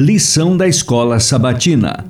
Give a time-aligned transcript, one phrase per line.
[0.00, 2.04] Lição da Escola Sabatina.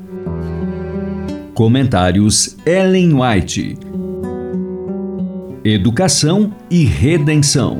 [1.54, 3.79] Comentários Ellen White.
[5.65, 7.79] Educação e Redenção.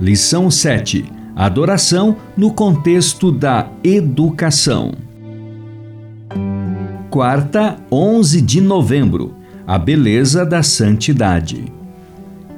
[0.00, 1.04] Lição 7.
[1.36, 4.94] Adoração no contexto da educação.
[7.10, 9.34] Quarta, 11 de novembro.
[9.66, 11.66] A beleza da santidade.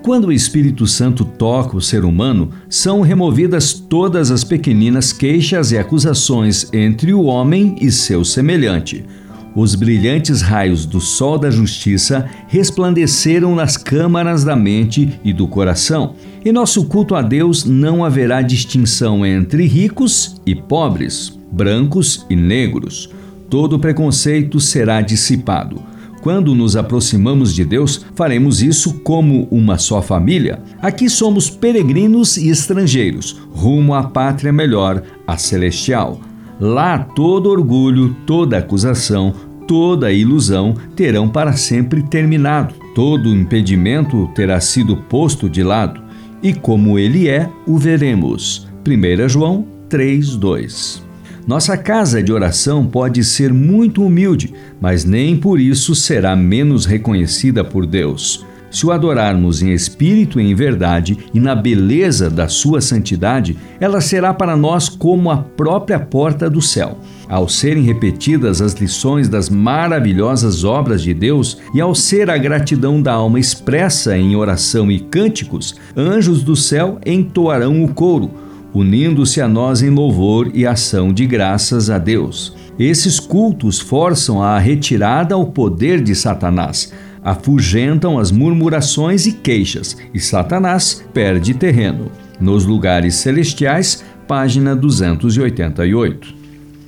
[0.07, 5.79] Quando o Espírito Santo toca o ser humano, são removidas todas as pequeninas queixas e
[5.79, 9.05] acusações entre o homem e seu semelhante.
[9.53, 16.15] Os brilhantes raios do sol da justiça resplandeceram nas câmaras da mente e do coração.
[16.45, 23.11] Em nosso culto a Deus não haverá distinção entre ricos e pobres, brancos e negros.
[23.51, 25.96] Todo preconceito será dissipado
[26.27, 30.61] quando nos aproximamos de Deus, faremos isso como uma só família.
[30.83, 36.21] Aqui somos peregrinos e estrangeiros, rumo à pátria melhor, a celestial.
[36.59, 39.33] Lá todo orgulho, toda acusação,
[39.69, 42.75] toda ilusão terão para sempre terminado.
[42.93, 46.03] Todo impedimento terá sido posto de lado.
[46.43, 48.67] E como ele é, o veremos.
[48.85, 51.06] 1 João 3:2.
[51.47, 57.63] Nossa casa de oração pode ser muito humilde, mas nem por isso será menos reconhecida
[57.63, 58.45] por Deus.
[58.69, 64.01] Se o adorarmos em espírito e em verdade e na beleza da sua santidade, ela
[64.01, 66.99] será para nós como a própria porta do céu.
[67.29, 73.01] Ao serem repetidas as lições das maravilhosas obras de Deus e ao ser a gratidão
[73.01, 78.46] da alma expressa em oração e cânticos, anjos do céu entoarão o coro
[78.77, 82.55] unindo-se a nós em louvor e ação de graças a Deus.
[82.79, 86.93] Esses cultos forçam a retirada ao poder de Satanás,
[87.25, 92.13] afugentam as murmurações e queixas, e Satanás perde terreno.
[92.39, 96.37] Nos lugares celestiais, página 288.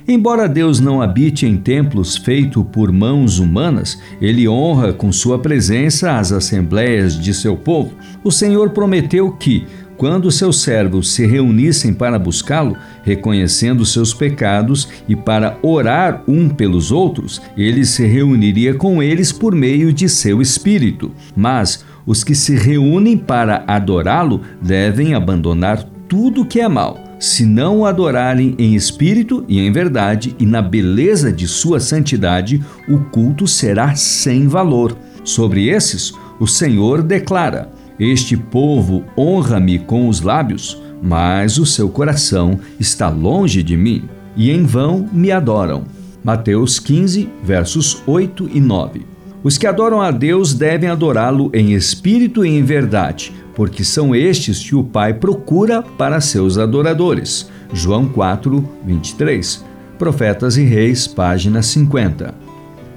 [0.07, 6.17] Embora Deus não habite em templos feitos por mãos humanas, ele honra com sua presença
[6.17, 7.93] as assembleias de seu povo.
[8.23, 9.65] O Senhor prometeu que,
[9.99, 16.89] quando seus servos se reunissem para buscá-lo, reconhecendo seus pecados e para orar um pelos
[16.89, 21.11] outros, ele se reuniria com eles por meio de seu espírito.
[21.35, 26.97] Mas os que se reúnem para adorá-lo devem abandonar tudo que é mal.
[27.19, 32.63] Se não o adorarem em espírito e em verdade e na beleza de sua santidade,
[32.87, 34.97] o culto será sem valor.
[35.25, 42.59] Sobre esses, o Senhor declara: este povo honra-me com os lábios, mas o seu coração
[42.79, 44.03] está longe de mim,
[44.35, 45.83] e em vão me adoram.
[46.23, 49.05] Mateus 15, versos 8 e 9.
[49.43, 54.63] Os que adoram a Deus devem adorá-lo em espírito e em verdade, porque são estes
[54.63, 57.49] que o Pai procura para seus adoradores.
[57.73, 59.65] João 4, 23.
[59.97, 62.48] Profetas e Reis, página 50.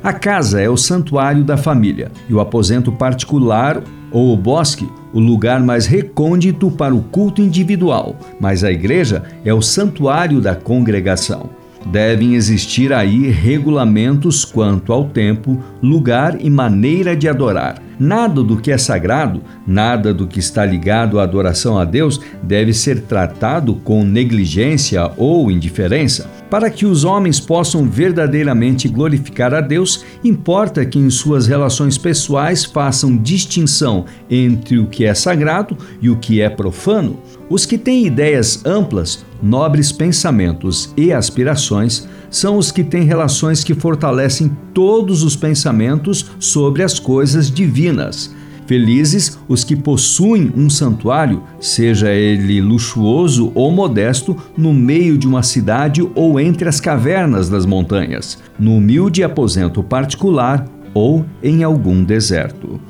[0.03, 3.81] A casa é o santuário da família e o aposento particular
[4.11, 9.55] ou o bosque, o lugar mais recôndito para o culto individual, mas a igreja é
[9.55, 11.51] o santuário da congregação.
[11.87, 17.81] Devem existir aí regulamentos quanto ao tempo, lugar e maneira de adorar.
[18.05, 22.73] Nada do que é sagrado, nada do que está ligado à adoração a Deus deve
[22.73, 26.29] ser tratado com negligência ou indiferença.
[26.51, 32.65] Para que os homens possam verdadeiramente glorificar a Deus, importa que em suas relações pessoais
[32.65, 37.21] façam distinção entre o que é sagrado e o que é profano.
[37.49, 43.75] Os que têm ideias amplas, nobres pensamentos e aspirações são os que têm relações que
[43.75, 48.35] fortalecem todos os pensamentos sobre as coisas divinas.
[48.67, 55.43] Felizes os que possuem um santuário, seja ele luxuoso ou modesto, no meio de uma
[55.43, 62.81] cidade ou entre as cavernas das montanhas, no humilde aposento particular ou em algum deserto.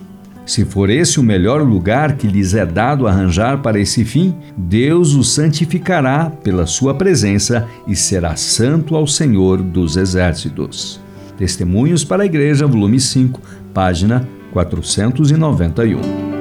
[0.44, 5.14] Se for esse o melhor lugar que lhes é dado arranjar para esse fim, Deus
[5.14, 11.00] o santificará pela sua presença e será santo ao Senhor dos Exércitos.
[11.38, 13.40] Testemunhos para a Igreja, volume 5,
[13.72, 16.31] página 491.